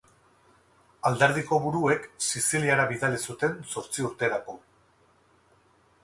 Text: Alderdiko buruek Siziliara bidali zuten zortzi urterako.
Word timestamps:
Alderdiko 1.09 1.59
buruek 1.65 2.07
Siziliara 2.27 2.85
bidali 2.91 3.19
zuten 3.25 3.59
zortzi 3.75 4.07
urterako. 4.09 4.57